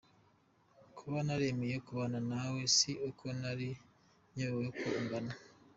[0.97, 3.69] Kuba naremeye kubana na we si uko nari
[4.33, 5.33] nyobewe uko angana.